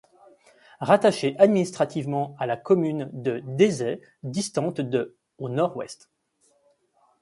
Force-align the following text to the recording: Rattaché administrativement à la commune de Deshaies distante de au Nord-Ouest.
Rattaché 0.79 1.35
administrativement 1.37 2.35
à 2.39 2.47
la 2.47 2.57
commune 2.57 3.07
de 3.13 3.43
Deshaies 3.45 4.01
distante 4.23 4.81
de 4.81 5.15
au 5.37 5.47
Nord-Ouest. 5.47 6.09